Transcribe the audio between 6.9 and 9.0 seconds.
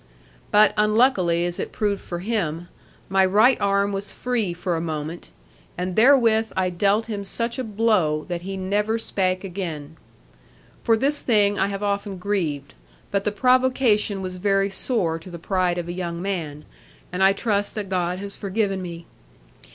him such a blow, that he never